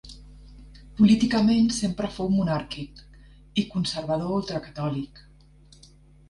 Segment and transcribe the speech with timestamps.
[1.01, 3.03] Políticament sempre fou monàrquic
[3.63, 5.23] i conservador ultracatòlic.